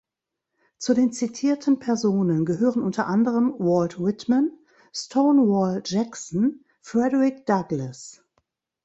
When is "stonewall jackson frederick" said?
4.91-7.45